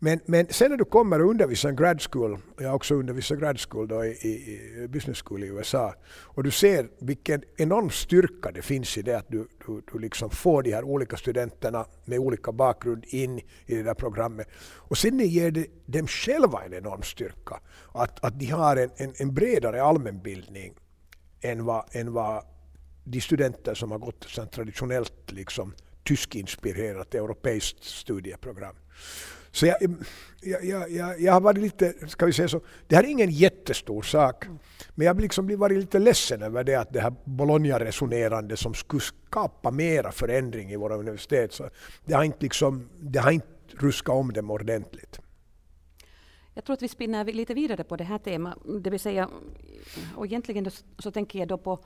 [0.05, 3.38] Men, men sen när du kommer och undervisar en grad school, jag har också undervisat
[3.38, 8.51] grad school då i, i, business school i USA, och du ser vilken enorm styrka
[8.53, 12.19] det finns i det att du, du, du liksom får de här olika studenterna med
[12.19, 14.49] olika bakgrund in i det där programmet.
[14.77, 17.61] Och sen ger det dem själva en enorm styrka,
[17.93, 20.75] att, att de har en, en, en bredare allmänbildning
[21.41, 22.45] än vad, än vad
[23.05, 28.75] de studenter som har gått ett traditionellt liksom, tyskinspirerat europeiskt studieprogram.
[29.53, 29.77] Så jag,
[30.41, 34.03] jag, jag, jag har varit lite, ska vi säga så, det här är ingen jättestor
[34.03, 34.45] sak.
[34.95, 39.01] Men jag har liksom varit lite ledsen över det att det här Bologna-resonerande som skulle
[39.01, 41.71] skapa mera förändring i våra universitet, så
[42.05, 43.47] det har inte, liksom, det har inte
[43.79, 45.21] ruskat om dem ordentligt.
[46.55, 49.29] Jag tror att vi spinner lite vidare på det här temat, det vill säga,
[50.17, 51.85] och egentligen så tänker jag då på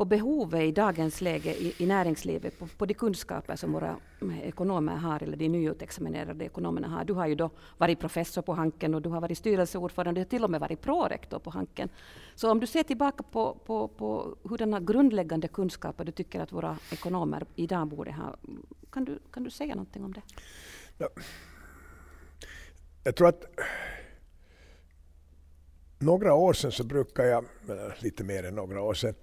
[0.00, 4.48] på behovet i dagens läge i, i näringslivet, på, på de kunskaper som våra eh,
[4.48, 7.04] ekonomer har, eller de nyutexaminerade ekonomerna har.
[7.04, 10.44] Du har ju då varit professor på Hanken och du har varit styrelseordförande, och till
[10.44, 11.88] och med varit prorektor på Hanken.
[12.34, 16.78] Så om du ser tillbaka på, på, på hurdana grundläggande kunskaper du tycker att våra
[16.92, 18.36] ekonomer idag borde ha,
[18.92, 20.22] kan du, kan du säga någonting om det?
[20.98, 21.08] Ja.
[23.04, 23.44] Jag tror att
[25.98, 27.44] några år sedan så brukar jag,
[27.98, 29.14] lite mer än några år sedan,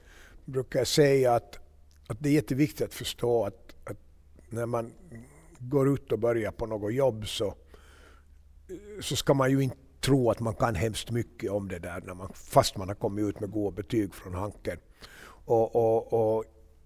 [0.48, 1.60] brukar jag säga att,
[2.08, 3.98] att det är jätteviktigt att förstå att, att
[4.50, 4.94] när man
[5.60, 7.56] går ut och börjar på något jobb så,
[9.02, 12.14] så ska man ju inte tro att man kan hemskt mycket om det där när
[12.14, 14.78] man, fast man har kommit ut med goda betyg från Hanken.
[15.46, 16.46] Och, och, och,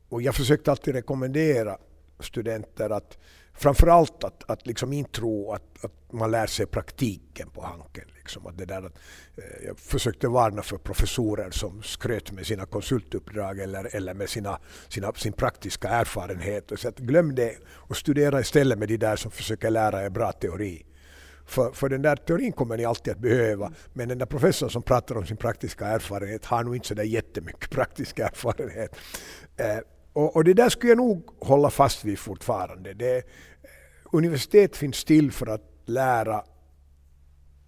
[0.10, 1.78] och jag försökte alltid rekommendera
[2.20, 3.18] studenter att
[3.62, 8.06] framförallt att, att liksom inte tro att, att man lär sig praktiken på Hanken.
[8.16, 8.48] Liksom.
[8.48, 8.98] Att det där att,
[9.38, 14.60] eh, jag försökte varna för professorer som skröt med sina konsultuppdrag eller, eller med sina,
[14.90, 16.72] sina, sin praktiska erfarenhet.
[16.76, 20.32] Så att glöm det och studera istället med de där som försöker lära er bra
[20.32, 20.86] teori.
[21.46, 24.84] För, för den där teorin kommer ni alltid att behöva, men den där professorn som
[24.84, 28.96] pratar om sin praktiska erfarenhet har nog inte så där jättemycket praktisk erfarenhet.
[29.58, 29.78] Eh,
[30.14, 32.94] och, och, det där skulle jag nog hålla fast vid fortfarande.
[32.94, 33.24] Det,
[34.12, 36.44] universitet finns till för att lära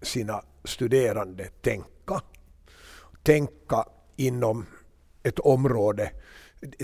[0.01, 2.21] sina studerande tänka.
[3.23, 4.65] Tänka inom
[5.23, 6.11] ett område.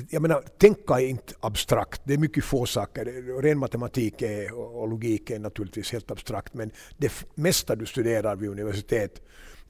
[0.09, 2.01] Jag menar, tänka är inte abstrakt.
[2.03, 3.05] Det är mycket få saker.
[3.41, 6.53] Ren matematik är, och logik är naturligtvis helt abstrakt.
[6.53, 9.21] Men det mesta du studerar vid universitet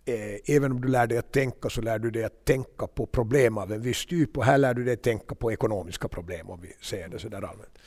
[0.05, 3.05] eh, även om du lär dig att tänka så lär du dig att tänka på
[3.05, 6.49] problem av en viss typ och här lär du dig att tänka på ekonomiska problem
[6.49, 7.79] om vi säger det sådär allmänt.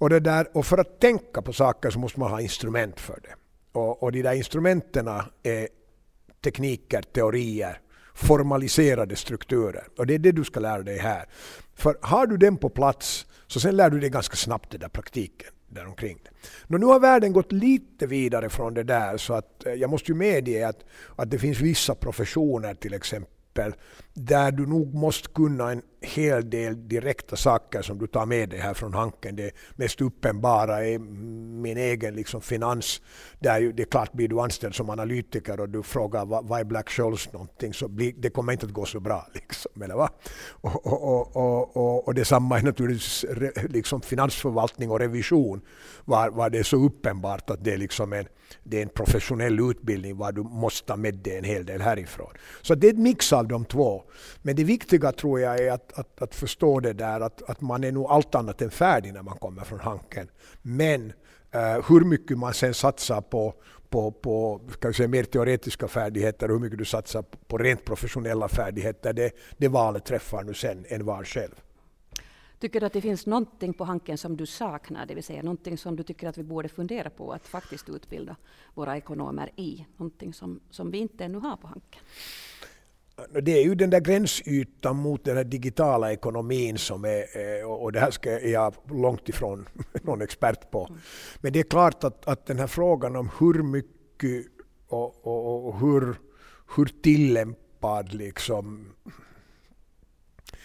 [0.00, 3.20] Och, det där, och för att tänka på saker så måste man ha instrument för
[3.22, 3.34] det.
[3.72, 5.08] Och, och de där instrumenten
[5.42, 5.68] är
[6.44, 7.80] tekniker, teorier,
[8.14, 9.88] formaliserade strukturer.
[9.98, 11.28] Och det är det du ska lära dig här.
[11.74, 14.88] För har du den på plats så sen lär du dig ganska snabbt den där
[14.88, 16.18] praktiken däromkring.
[16.66, 20.18] Nu har världen gått lite vidare från det där så att eh, jag måste ju
[20.18, 20.84] medge att,
[21.16, 23.74] att det finns vissa professioner till exempel
[24.26, 28.58] där du nog måste kunna en hel del direkta saker som du tar med dig
[28.58, 29.36] här från Hanken.
[29.36, 30.98] Det mest uppenbara är
[31.62, 33.02] min egen liksom finans.
[33.38, 36.64] Där det är klart, blir du anställd som analytiker och du frågar vad, vad är
[36.64, 39.26] Black Scholes någonting så blir, det kommer inte att gå så bra.
[39.34, 40.10] Liksom, eller va?
[40.50, 43.24] Och, och, och, och, och detsamma är naturligtvis
[43.68, 45.60] liksom finansförvaltning och revision
[46.04, 49.60] var, var det så uppenbart att det liksom är liksom en det är en professionell
[49.70, 52.32] utbildning var du måste ta med dig en hel del härifrån.
[52.62, 54.04] Så det är en mix av de två.
[54.42, 57.84] Men det viktiga tror jag är att, att, att förstå det där att, att man
[57.84, 60.28] är nog allt annat än färdig när man kommer från Hanken.
[60.62, 61.12] Men
[61.50, 63.54] eh, hur mycket man sen satsar på,
[63.88, 68.48] på, på kan säga, mer teoretiska färdigheter och hur mycket du satsar på rent professionella
[68.48, 71.54] färdigheter, det, det valet träffar nu sen en var själv.
[72.60, 75.78] Tycker du att det finns någonting på Hanken som du saknar, det vill säga någonting
[75.78, 78.36] som du tycker att vi borde fundera på att faktiskt utbilda
[78.74, 79.86] våra ekonomer i?
[79.96, 82.00] Någonting som, som vi inte ännu har på Hanken?
[83.42, 88.00] Det är ju den där gränsytan mot den här digitala ekonomin som är, och det
[88.00, 89.68] här ska jag långt ifrån
[90.02, 90.86] någon expert på.
[90.86, 91.00] Mm.
[91.40, 94.46] Men det är klart att, att den här frågan om hur mycket
[94.88, 96.16] och, och, och hur
[96.76, 98.92] hur tillämpad liksom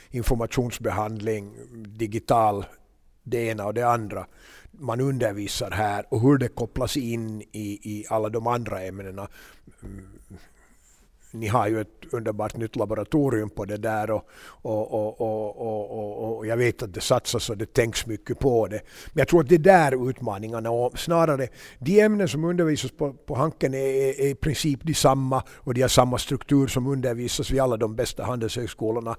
[0.09, 1.53] informationsbehandling,
[1.97, 2.65] digital,
[3.23, 4.27] det ena och det andra
[4.71, 9.27] man undervisar här och hur det kopplas in i, i alla de andra ämnena
[11.39, 14.23] ni har ju ett underbart nytt laboratorium på det där och,
[14.61, 18.81] och, och, och, och, jag vet att det satsas och det tänks mycket på det.
[19.13, 21.47] Men jag tror att det är där utmaningarna och snarare
[21.79, 25.81] de ämnen som undervisas på, på Hanken är, är, i princip de samma och de
[25.81, 29.15] har samma struktur som undervisas vid alla de bästa handelshögskolorna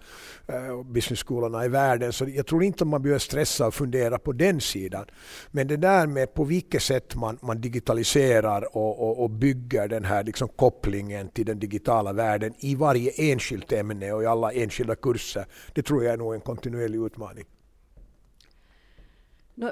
[0.46, 2.12] eh, och businessskolorna i världen.
[2.12, 5.04] Så jag tror inte att man behöver stressa och fundera på den sidan.
[5.50, 10.04] Men det där med på vilket sätt man, man digitaliserar och, och, och bygger den
[10.04, 14.52] här liksom kopplingen till den digitala digitala världen i varje enskilt ämne och i alla
[14.52, 15.46] enskilda kurser.
[15.74, 17.44] Det tror jag är nog en kontinuerlig utmaning.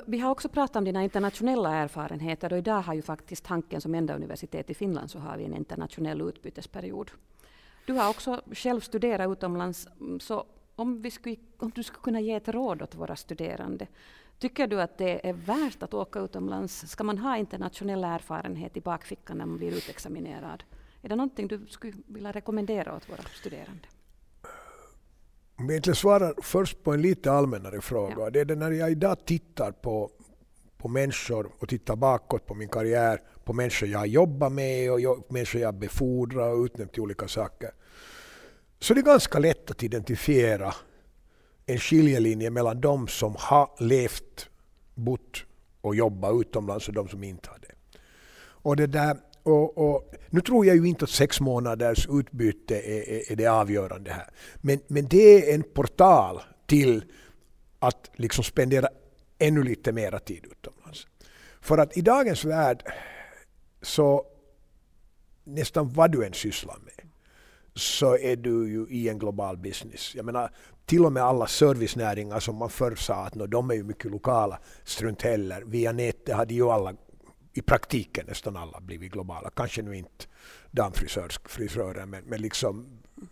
[0.06, 3.94] vi har också pratat om dina internationella erfarenheter och idag har ju faktiskt Hanken som
[3.94, 7.10] enda universitet i Finland så har vi en internationell utbytesperiod.
[7.86, 12.20] Du har också själv studerat utomlands, mm, så om, vi skulle, om du skulle kunna
[12.20, 13.86] ge ett råd åt våra studerande,
[14.38, 16.84] tycker du att det är värt att åka utomlands?
[16.86, 20.64] Ska man ha internationell erfarenhet i bakfickan när man blir utexaminerad?
[21.04, 23.88] Är det någonting du skulle vilja rekommendera åt våra studerande?
[25.56, 28.14] Om jag egentligen svarar först på en lite allmännare fråga.
[28.18, 28.30] Ja.
[28.30, 30.10] Det är det när jag idag tittar på,
[30.76, 35.32] på människor och tittar bakåt på min karriär, på människor jag har jobbat med och
[35.32, 37.70] människor jag har befordrat och utnämnt till olika saker.
[38.80, 40.74] Så det är ganska lätt att identifiera
[41.66, 44.48] en skiljelinje mellan de som har levt,
[44.94, 45.44] bott
[45.80, 47.98] och jobbat utomlands och de som inte har det.
[48.36, 53.08] Och det där, och, och, nu tror jag ju inte att sex månaders utbyte är,
[53.08, 54.30] är, är, det avgörande här.
[54.56, 57.04] Men, men det är en portal till
[57.78, 58.88] att liksom spendera
[59.38, 61.06] ännu lite mera tid utomlands.
[61.60, 62.82] För att i dagens värld
[63.82, 64.26] så
[65.44, 67.10] nästan vad du än sysslar med
[67.74, 70.14] så är du ju i en global business.
[70.14, 70.50] Jag menar,
[70.86, 74.10] till och med alla servicenäringar som man förr sa att no, de är ju mycket
[74.10, 75.62] lokala, strunt heller.
[75.66, 76.94] Via nätet hade ju alla
[77.54, 79.50] i praktiken nästan alla blivit globala.
[79.50, 80.24] Kanske nu inte
[80.70, 82.86] damfrisörer men, men liksom
[83.16, 83.26] eh,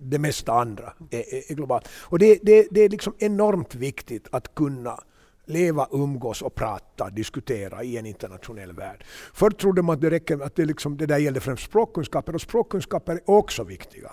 [0.00, 1.88] det mesta andra är, är, är globalt.
[2.00, 5.00] Och det, det, det är liksom enormt viktigt att kunna
[5.44, 9.04] leva, umgås och prata, diskutera i en internationell värld.
[9.32, 12.40] Förr trodde man att det, räcker, att det, liksom, det där gällde främst språkkunskaper och
[12.40, 14.10] språkkunskaper är också viktiga.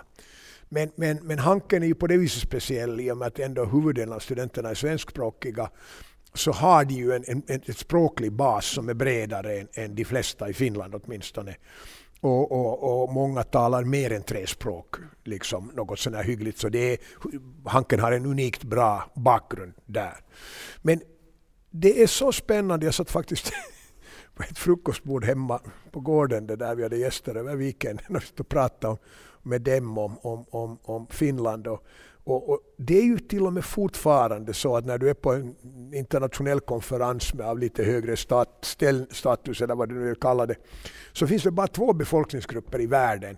[0.69, 3.65] Men, men, men Hanken är ju på det viset speciell i och med att ändå
[3.65, 5.69] huvuddelen av studenterna är svenskspråkiga
[6.35, 10.05] så har de ju en, en, en språklig bas som är bredare än, än de
[10.05, 11.55] flesta i Finland åtminstone.
[12.19, 16.57] Och, och, och, många talar mer än tre språk, liksom något sådär hyggligt.
[16.57, 16.97] Så det är,
[17.69, 20.15] Hanken har en unikt bra bakgrund där.
[20.81, 21.01] Men
[21.71, 23.51] det är så spännande, jag satt faktiskt
[24.35, 25.59] på ett frukostbord hemma
[25.91, 28.97] på gården där vi hade gäster över weekenden och pratade om,
[29.43, 31.67] med dem om, om, om, om Finland.
[31.67, 31.83] Och,
[32.25, 35.33] och, och, det är ju till och med fortfarande så att när du är på
[35.33, 35.55] en
[35.93, 40.45] internationell konferens med av lite högre stat, ställ, status eller vad du nu vill kalla
[40.45, 40.55] det,
[41.13, 43.37] så finns det bara två befolkningsgrupper i världen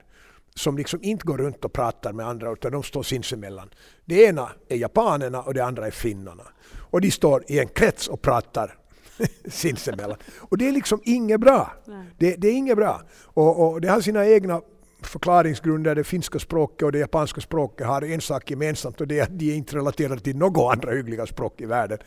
[0.55, 3.69] som liksom inte går runt och pratar med andra utan de står sinsemellan.
[4.05, 6.43] Det ena är japanerna och det andra är finnarna.
[6.73, 8.77] Och de står i en krets och pratar
[9.49, 10.17] sinsemellan.
[10.37, 11.71] Och det är liksom inget bra.
[12.17, 13.01] Det, det, är inget bra.
[13.23, 14.61] Och, och det har sina egna
[15.01, 19.23] förklaringsgrunder, det finska språket och det japanska språket har en sak gemensamt och det är
[19.23, 21.97] att de är inte relaterade till något andra hyggliga språk i världen.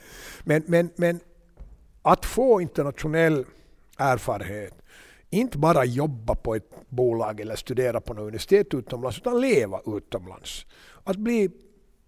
[0.45, 1.21] Men, men, men
[2.03, 3.45] att få internationell
[3.99, 4.75] erfarenhet,
[5.31, 10.67] inte bara jobba på ett bolag eller studera på något universitet utomlands, utan leva utomlands.
[11.05, 11.51] Att bli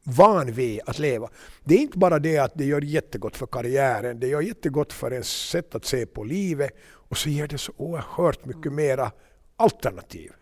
[0.05, 1.29] van vid att leva.
[1.65, 5.13] Det är inte bara det att det gör jättegott för karriären, det gör jättegott för
[5.13, 9.13] ens sätt att se på livet och så ger det så oerhört mycket mera
[9.57, 10.33] alternativ.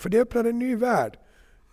[0.00, 1.18] För det öppnar en ny värld.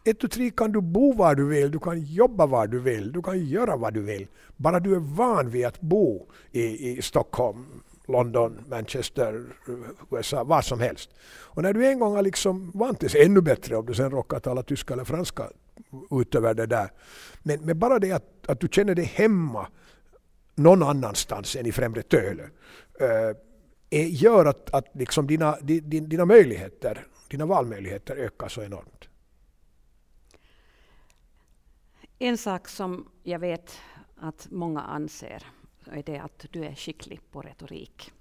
[0.05, 3.11] Ett och tre kan du bo var du vill, du kan jobba var du vill,
[3.11, 4.27] du kan göra vad du vill.
[4.57, 7.65] Bara du är van vid att bo i, i Stockholm,
[8.07, 9.45] London, Manchester,
[10.11, 11.09] USA, var som helst.
[11.27, 14.39] Och när du en gång har liksom vant dig, ännu bättre om du sen råkar
[14.39, 15.49] tala tyska eller franska
[16.11, 16.91] utöver det där.
[17.43, 19.67] Men, men bara det att, att du känner dig hemma
[20.55, 22.43] någon annanstans än i Främre Töle.
[23.89, 29.09] äh, gör att, att liksom dina, dina, dina möjligheter dina valmöjligheter ökar så enormt.
[32.19, 33.79] En sak som jag vet
[34.15, 35.43] att många anser
[35.85, 38.11] är det att du är skicklig på retorik.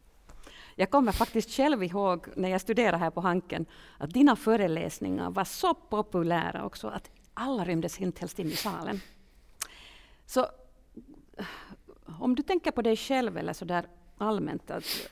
[0.74, 3.66] Jag kommer faktiskt själv ihåg när jag studerade här på Hanken
[3.98, 9.00] att dina föreläsningar var så populära också att alla rymdes inte helst in i salen.
[10.26, 10.46] Så
[12.18, 13.86] om du tänker på dig själv eller så där
[14.18, 15.10] allmänt, att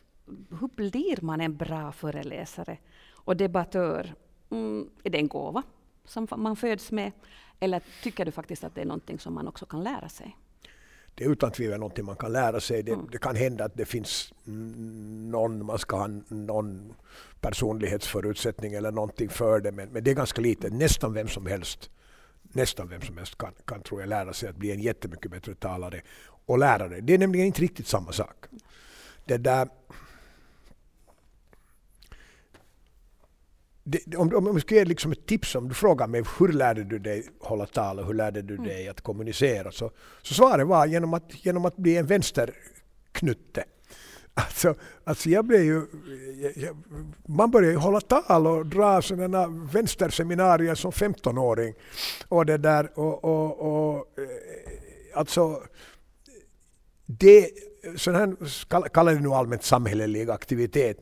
[0.61, 2.79] hur blir man en bra föreläsare?
[3.25, 4.15] Och debattör
[4.51, 5.63] mm, är det en gåva
[6.05, 7.13] som man föds med?
[7.61, 10.37] Eller tycker du faktiskt att det är någonting som man också kan lära sig?
[11.17, 12.83] det är utan tvivel någonting man kan lära sig.
[12.83, 13.07] Det, mm.
[13.13, 16.93] det, kan hända att det finns någon, man ska ha någon
[17.41, 20.71] personlighetsförutsättning eller någonting för det, men, men det är ganska lite.
[20.71, 21.91] Nästan vem som helst
[22.55, 25.55] nästan vem som helst kan, kan tror jag lära sig att bli en jättemycket bättre
[25.55, 26.01] talare
[26.47, 27.01] och lärare.
[27.01, 28.45] Det är nämligen inte riktigt samma sak.
[29.25, 29.69] Det där,
[33.85, 36.85] det, om, om jag ska ge liksom ett tips, om du frågar mig hur lärde
[36.85, 38.67] du dig hålla tal och hur lärde du mm.
[38.67, 39.73] dig att kommunicera?
[39.73, 39.91] Så,
[40.23, 43.65] så svaret var genom att, genom att bli en vänsterknutte.
[44.37, 45.83] Alltså, alltså jag blev ju,
[46.55, 46.77] jag,
[47.29, 51.75] man började ju hålla tal och dra sådana vänsterseminarier som 15-åring.
[52.29, 55.63] Och det där och, och, och eh, alltså
[57.07, 57.51] det,
[57.97, 60.99] sån här, kallar det nu allmänt samhällelig aktivitet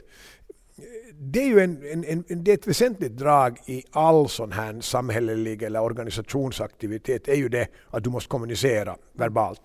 [1.24, 4.80] det är ju en, en, en, det är ett väsentligt drag i all sån här
[4.80, 9.60] samhällelig eller organisationsaktivitet är ju det att du måste kommunicera verbalt.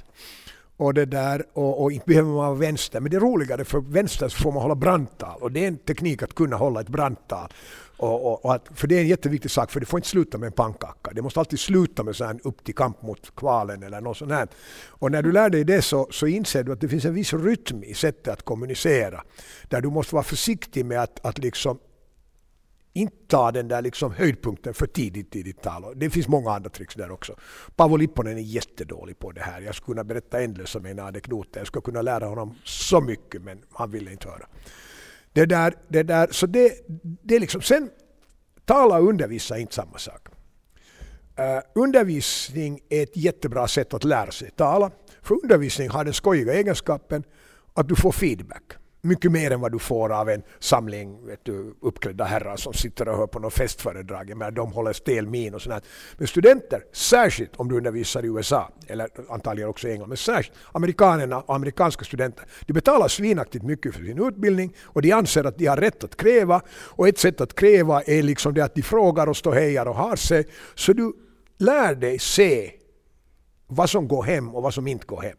[0.77, 3.79] Och, det där, och, och inte behöver man vara vänster, men det är roligare för
[3.79, 6.89] vänster så får man hålla brandtal och det är en teknik att kunna hålla ett
[6.89, 7.49] brandtal.
[7.97, 10.37] Och, och, och att, för det är en jätteviktig sak, för det får inte sluta
[10.37, 11.11] med en pannkaka.
[11.13, 14.31] Det måste alltid sluta med så här upp till kamp mot kvalen eller något sånt
[14.31, 14.47] här.
[14.87, 17.33] Och när du lär dig det så, så inser du att det finns en viss
[17.33, 19.23] rytm i sättet att kommunicera.
[19.69, 21.79] Där du måste vara försiktig med att, att liksom
[22.97, 25.99] inte ta den där liksom höjdpunkten för tidigt i ditt tal.
[25.99, 27.35] Det finns många andra tricks där också.
[27.75, 29.61] Paavo Lipponen är jättedålig på det här.
[29.61, 31.59] Jag skulle kunna berätta ändlösa mina anekdoter.
[31.59, 34.47] Jag skulle kunna lära honom så mycket men han ville inte höra.
[35.33, 36.73] Det där, det där, så det,
[37.23, 37.89] det liksom, sen
[38.65, 40.27] tala och undervisa är inte samma sak.
[41.39, 44.91] Uh, undervisning är ett jättebra sätt att lära sig tala.
[45.21, 47.23] För undervisning har den skojiga egenskapen
[47.73, 48.73] att du får feedback
[49.07, 53.07] mycket mer än vad du får av en samling vet du, uppklädda herrar som sitter
[53.07, 54.37] och hör på något festföredrag.
[54.37, 55.83] Men de håller stel min och sånt.
[56.17, 60.57] Men studenter, särskilt om du undervisar i USA, eller antagligen också i England, men särskilt
[60.71, 65.57] amerikanerna och amerikanska studenter, de betalar svinaktigt mycket för sin utbildning och de anser att
[65.57, 66.61] de har rätt att kräva.
[66.69, 70.15] Och ett sätt att kräva är liksom det att de frågar och ståhejar och har
[70.15, 70.45] sig.
[70.75, 71.13] Så du
[71.57, 72.71] lär dig se
[73.67, 75.37] vad som går hem och vad som inte går hem.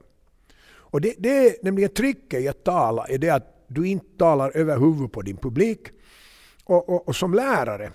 [0.91, 4.57] Och det, det är nämligen tricket i att tala, är det att du inte talar
[4.57, 5.89] över huvudet på din publik.
[6.65, 7.93] Och, och, och, som lärare,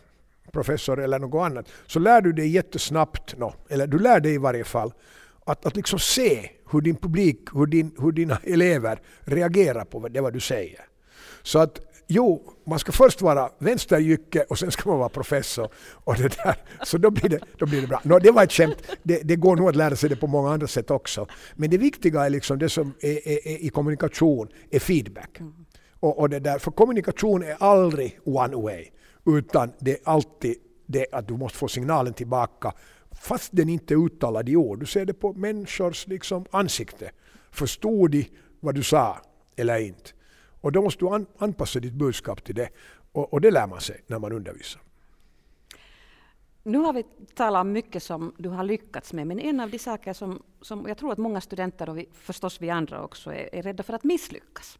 [0.52, 4.38] professor eller något annat, så lär du dig jättesnabbt, no, eller du lär dig i
[4.38, 4.94] varje fall,
[5.46, 10.22] att, att liksom se hur din publik, hur, din, hur dina elever reagerar på det
[10.22, 10.86] vad du säger.
[11.44, 15.70] Så att jo, man ska först vara vänsterjycke och sen ska man vara professor.
[16.04, 16.56] Och det där.
[16.86, 18.02] Så då blir det, då blir det bra.
[18.04, 18.78] No, det var ett skämt.
[19.04, 21.28] Det, det, går nog att lära sig det på många andra sätt också.
[21.56, 25.40] Men det viktiga är liksom det som är, är, är i kommunikation är feedback.
[25.40, 25.54] Mm.
[26.00, 28.86] Och, och det där, för kommunikation är aldrig one way.
[29.26, 32.74] Utan det är alltid det att du måste få signalen tillbaka
[33.12, 34.80] fast den inte är uttalad i ord.
[34.80, 37.12] Du ser det på människors liksom ansikte.
[37.52, 38.26] Förstod de
[38.60, 39.18] vad du sa
[39.56, 40.10] eller inte?
[40.64, 42.70] Och då måste du anpassa ditt budskap till det.
[43.12, 44.82] Och, och det lär man sig när man undervisar.
[46.64, 47.04] Nu har vi
[47.36, 50.98] talat mycket som du har lyckats med, men en av de saker som, som jag
[50.98, 54.04] tror att många studenter och vi, förstås vi andra också är, är rädda för att
[54.04, 54.80] misslyckas.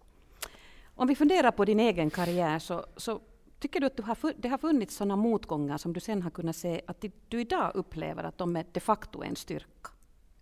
[0.96, 3.22] Om vi funderar på din egen karriär så, så
[3.60, 6.56] tycker du att du har, det har funnits sådana motgångar som du sen har kunnat
[6.56, 9.90] se att du idag upplever att de är de facto en styrka?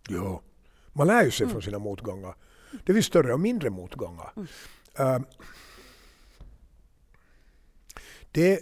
[0.08, 0.40] Ja,
[0.92, 1.52] man lär ju sig mm.
[1.52, 2.34] från sina motgångar.
[2.84, 4.32] Det finns större och mindre motgångar.
[4.36, 4.48] Mm.
[4.96, 5.24] Ehm,
[8.30, 8.60] det är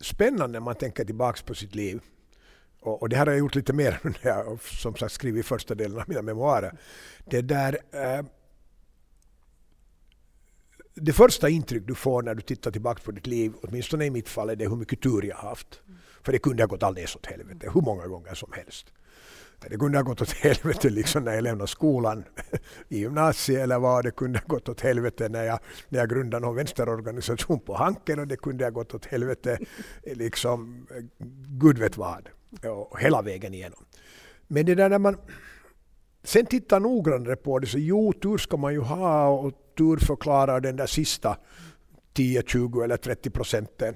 [0.00, 2.00] spännande när man tänker tillbaka på sitt liv.
[2.80, 5.98] Och, det här har jag gjort lite mer när jag som sagt skrivit första delen
[5.98, 6.78] av mina memoarer.
[7.24, 8.26] Det där ehm,
[10.94, 14.28] det första intryck du får när du tittar tillbaka på ditt liv, åtminstone i mitt
[14.28, 15.80] fall, är det hur mycket tur jag har haft.
[16.22, 18.92] För det kunde ha gått alldeles åt helvete, hur många gånger som helst.
[19.70, 22.24] Det kunde ha gått åt helvete liksom när jag lämnade skolan
[22.88, 24.04] i gymnasiet eller vad.
[24.04, 28.18] Det kunde ha gått åt helvete när jag, när jag grundade någon vänsterorganisation på Hanken
[28.18, 29.58] och det kunde ha gått åt helvete
[30.02, 30.86] liksom
[31.60, 32.28] gud vet vad.
[32.90, 33.84] Och hela vägen igenom.
[34.46, 35.16] Men det där när man
[36.22, 40.60] sen tittar noggrannare på det så jo, tur ska man ju ha och tur förklarar
[40.60, 41.36] den där sista
[42.12, 43.94] 10, 20 eller 30 procenten.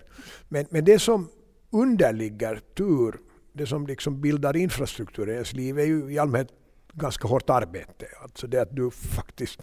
[0.49, 1.29] Men, men det som
[1.71, 3.17] underligger tur
[3.59, 6.53] det som liksom bildar infrastruktur i ens liv är ju i allmänhet
[6.93, 8.07] ganska hårt arbete.
[8.23, 9.61] Alltså det att du faktiskt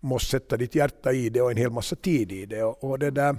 [0.00, 2.62] måste sätta ditt hjärta i det och en hel massa tid i det.
[2.62, 3.36] Och, och det där,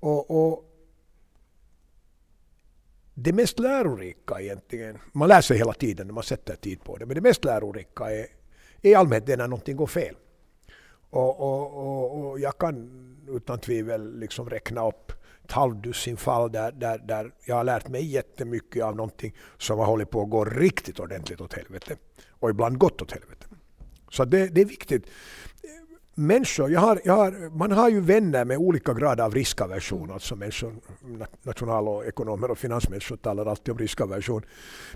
[0.00, 0.64] och, och,
[3.14, 7.06] det mest lärorika egentligen, man lär sig hela tiden när man sätter tid på det,
[7.06, 8.26] men det mest lärorika är,
[8.82, 10.14] är i allmänhet det när någonting går fel.
[11.10, 15.12] Och, och, och, och jag kan utan tvivel liksom räkna upp
[15.50, 19.86] ett halvdussin fall där, där, där jag har lärt mig jättemycket av någonting som har
[19.86, 21.96] hållit på att gå riktigt ordentligt åt helvete.
[22.30, 23.46] Och ibland gått åt helvete.
[24.10, 25.06] Så det, det är viktigt.
[26.14, 30.10] Människor, jag har, jag har, man har ju vänner med olika grad av riskaversion.
[30.10, 30.74] Alltså människor,
[31.42, 34.42] national och ekonomer och finansmänniskor talar alltid om riskaversion.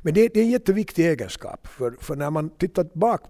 [0.03, 1.67] Men det, det är en jätteviktig egenskap.
[1.67, 3.23] För, för när man tittar bak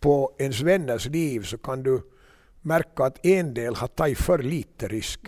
[0.00, 2.02] på ens vänners liv så kan du
[2.60, 5.20] märka att en del har tagit för lite risk.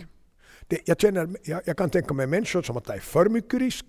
[0.67, 3.85] Det, jag, känner, jag, jag, kan tänka mig människor som har tagit för mycket risk.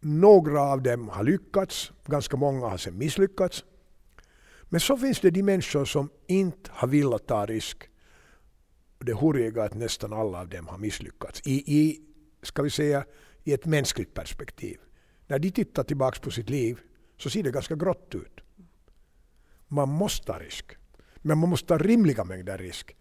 [0.00, 3.64] Några av dem har lyckats, ganska många har sen misslyckats.
[4.62, 7.88] Men så finns det de människor som inte har velat ta risk.
[8.98, 11.40] Det horiga är att nästan alla av dem har misslyckats.
[11.44, 12.00] I, i,
[12.42, 13.04] ska vi säga,
[13.44, 14.78] i ett mänskligt perspektiv.
[15.26, 16.80] När de tittar tillbaka på sitt liv
[17.18, 18.40] så ser det ganska grått ut.
[19.68, 20.76] Man måste ta risk.
[21.16, 22.96] Men man måste ta rimliga mängder risk.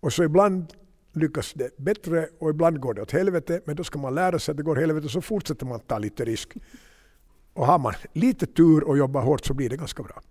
[0.00, 0.72] Och så ibland
[1.12, 3.60] lyckas det bättre och ibland går det åt helvete.
[3.66, 5.98] Men då ska man lära sig att det går åt helvete så fortsätter man ta
[5.98, 6.56] lite risk.
[7.52, 10.22] Och har man lite tur och jobbar hårt så blir det ganska bra.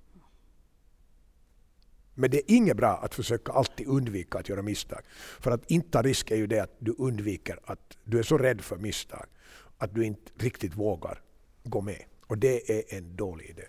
[2.13, 5.01] Men det är inget bra att försöka alltid undvika att göra misstag.
[5.39, 8.37] För att inte ta risk är ju det att du undviker att du är så
[8.37, 9.25] rädd för misstag
[9.77, 11.21] att du inte riktigt vågar
[11.63, 12.03] gå med.
[12.27, 13.63] Och det är en dålig idé.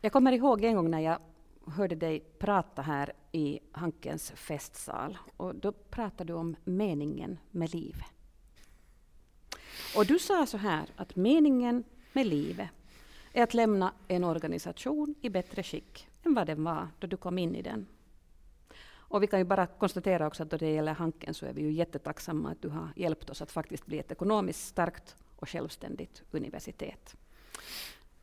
[0.00, 1.18] Jag kommer ihåg en gång när jag
[1.66, 5.18] hörde dig prata här i Hankens festsal.
[5.36, 8.06] Och då pratade du om meningen med livet.
[9.96, 12.68] Och du sa så här att meningen med livet
[13.32, 17.38] är att lämna en organisation i bättre skick än vad den var då du kom
[17.38, 17.86] in i den.
[19.14, 21.62] Och vi kan ju bara konstatera också att då det gäller Hanken så är vi
[21.62, 26.22] ju jättetacksamma att du har hjälpt oss att faktiskt bli ett ekonomiskt starkt och självständigt
[26.30, 27.16] universitet.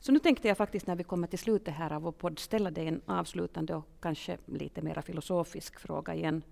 [0.02, 2.72] Så nu tänkte jag faktiskt när vi kommer till slutet här av vår podd ställa
[2.72, 6.44] dig en avslutande och kanske lite mer filosofisk fråga igen.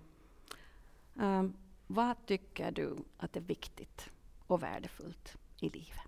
[1.16, 1.54] Um,
[1.88, 4.10] vad tycker du att är viktigt
[4.48, 6.00] och värdefullt i livet?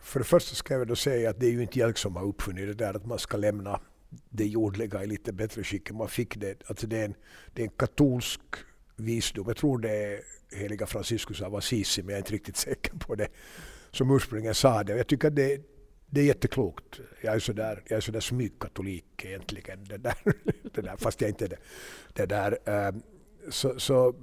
[0.00, 2.24] För det första ska jag då säga att det är ju inte jag som har
[2.24, 3.80] uppfunnit det där att man ska lämna
[4.28, 6.62] det jordliga i lite bättre skick än man fick det.
[6.66, 7.14] Alltså det, är en,
[7.52, 8.40] det är en katolsk
[8.96, 9.44] visdom.
[9.46, 10.20] Jag tror det är
[10.50, 13.28] heliga Franciscus av Assisi, men jag är inte riktigt säker på det,
[13.92, 14.96] som ursprungligen sa det.
[14.96, 15.60] Jag tycker att det,
[16.06, 17.00] det är jätteklokt.
[17.20, 19.84] Jag är sådär, jag är sådär smygkatolik egentligen.
[19.84, 20.14] Det där,
[20.74, 21.58] det där, fast jag inte är det.
[22.12, 23.02] det där, ehm,
[23.50, 24.14] så, så,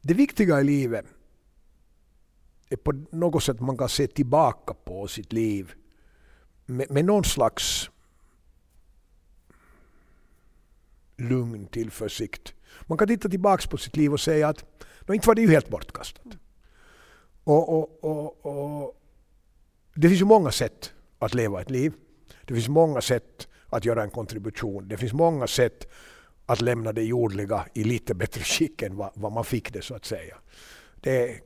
[0.00, 1.06] det viktiga i livet
[2.68, 5.72] är på något sätt man kan se tillbaka på sitt liv
[6.66, 7.90] med, med någon slags
[11.16, 12.54] lugn tillförsikt.
[12.86, 14.64] Man kan titta tillbaka på sitt liv och säga att
[15.06, 16.22] no, inte var det ju helt bortkastat.
[17.50, 18.94] Och, och, och, och,
[19.94, 21.92] det finns ju många sätt att leva ett liv.
[22.44, 24.88] Det finns många sätt att göra en kontribution.
[24.88, 25.88] Det finns många sätt
[26.46, 29.94] att lämna det jordliga i lite bättre skick än vad, vad man fick det så
[29.94, 30.36] att säga.
[31.00, 31.40] Det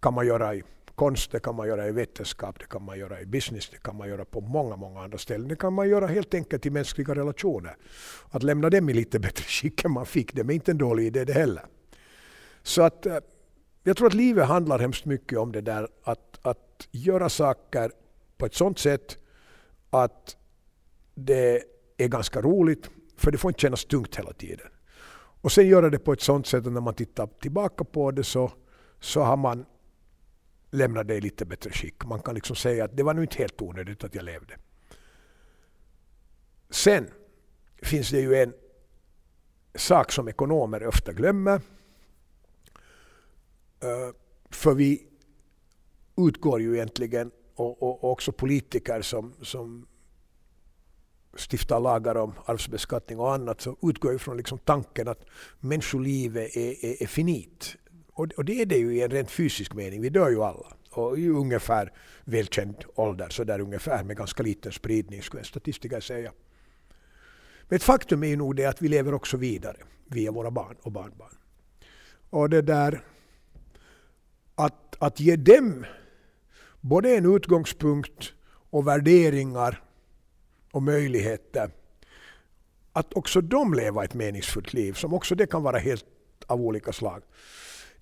[0.00, 0.62] kan man göra i
[0.94, 3.96] konst, det kan man göra i vetenskap, det kan man göra i business, det kan
[3.96, 5.48] man göra på många, många andra ställen.
[5.48, 7.76] Det kan man göra helt enkelt i mänskliga relationer.
[8.30, 11.06] Att lämna dem i lite bättre skick än man fick dem är inte en dålig
[11.06, 11.64] idé det heller.
[12.62, 13.16] Så att eh,
[13.86, 17.90] jag tror att livet handlar hemskt mycket om det där att, att göra saker
[18.36, 19.18] på ett sådant sätt
[19.90, 20.36] att
[21.14, 21.62] det
[21.96, 24.66] är ganska roligt, för det får inte kännas tungt hela tiden.
[25.40, 28.24] Och sen göra det på ett sådant sätt att när man tittar tillbaka på det
[28.24, 28.52] så,
[29.00, 29.66] så har man
[30.70, 32.04] lämnat det i lite bättre skick.
[32.04, 34.54] Man kan liksom säga att det var nu inte helt onödigt att jag levde.
[36.70, 37.10] Sen
[37.82, 38.52] finns det ju en
[39.74, 41.60] sak som ekonomer ofta glömmer.
[43.84, 44.14] Eh,
[44.50, 45.06] för vi
[46.16, 49.86] utgår ju egentligen, och, och, och också politiker som, som
[51.50, 55.24] stiftar lagar om arvsbeskattning och annat, så utgår ju från liksom tanken att
[55.60, 57.76] människolivet är, är, är finit.
[58.12, 60.00] Och, och det är det ju i en rent fysisk mening.
[60.00, 60.76] Vi dör ju alla.
[60.90, 61.92] Och i ungefär
[62.24, 66.32] välkänd ålder, så där ungefär med ganska liten spridning skulle en statistiker säga.
[67.68, 69.76] Men ett faktum är ju nog det att vi lever också vidare
[70.06, 71.34] via våra barn och barnbarn.
[72.30, 73.04] Och det där
[74.94, 75.86] att, att ge dem
[76.80, 78.32] både en utgångspunkt
[78.70, 79.82] och värderingar
[80.72, 81.70] och möjligheter
[82.92, 86.04] att också de leva ett meningsfullt liv, som också det kan vara helt
[86.46, 87.22] av olika slag.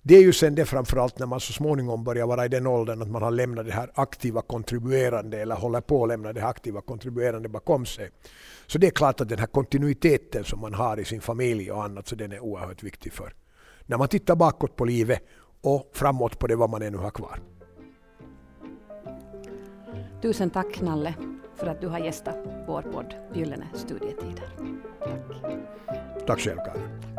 [0.01, 3.01] Det är ju sen det framförallt när man så småningom börjar vara i den åldern
[3.01, 6.49] att man har lämnat det här aktiva kontribuerande eller håller på att lämna det här
[6.49, 8.09] aktiva kontribuerande bakom sig.
[8.67, 11.83] Så det är klart att den här kontinuiteten som man har i sin familj och
[11.83, 13.33] annat, så den är oerhört viktig för
[13.85, 15.23] när man tittar bakåt på livet
[15.63, 17.39] och framåt på det vad man ännu har kvar.
[20.21, 21.13] Tusen tack Nalle
[21.55, 22.37] för att du har gästat
[22.67, 24.49] vår podd Gyllene studietider.
[24.99, 25.53] Tack.
[26.27, 27.12] Tack själv Karin.